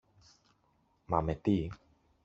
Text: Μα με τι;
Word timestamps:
Μα 1.05 1.21
με 1.21 1.35
τι; 1.35 1.67